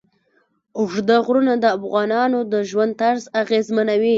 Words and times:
اوږده 0.79 1.15
غرونه 1.25 1.53
د 1.63 1.65
افغانانو 1.77 2.39
د 2.51 2.53
ژوند 2.69 2.91
طرز 3.01 3.23
اغېزمنوي. 3.41 4.09